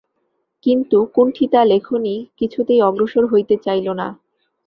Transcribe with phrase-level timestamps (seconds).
[0.65, 4.07] কিন্তু কুণ্ঠিতা লেখনী কিছুতেই অগ্রসর হইতে চাহিল না।